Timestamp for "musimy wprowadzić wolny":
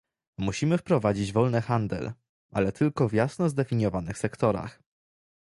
0.37-1.61